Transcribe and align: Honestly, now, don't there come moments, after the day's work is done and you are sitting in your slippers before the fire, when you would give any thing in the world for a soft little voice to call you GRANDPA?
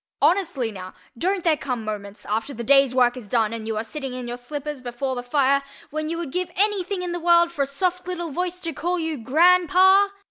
Honestly, 0.19 0.71
now, 0.71 0.95
don't 1.15 1.43
there 1.43 1.55
come 1.55 1.85
moments, 1.85 2.25
after 2.25 2.55
the 2.55 2.63
day's 2.63 2.95
work 2.95 3.15
is 3.15 3.27
done 3.27 3.53
and 3.53 3.67
you 3.67 3.77
are 3.77 3.83
sitting 3.83 4.15
in 4.15 4.27
your 4.27 4.35
slippers 4.35 4.81
before 4.81 5.13
the 5.13 5.21
fire, 5.21 5.61
when 5.91 6.09
you 6.09 6.17
would 6.17 6.31
give 6.31 6.49
any 6.55 6.83
thing 6.83 7.03
in 7.03 7.11
the 7.11 7.19
world 7.19 7.51
for 7.51 7.61
a 7.61 7.67
soft 7.67 8.07
little 8.07 8.31
voice 8.31 8.59
to 8.61 8.73
call 8.73 8.97
you 8.97 9.19
GRANDPA? 9.19 10.07